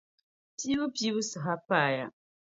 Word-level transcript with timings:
Piibu 0.57 0.85
piibu 0.95 1.21
saha 1.29 1.55
paaya. 1.67 2.05